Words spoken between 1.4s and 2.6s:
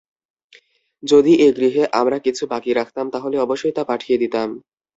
এ গৃহে আমরা কিছু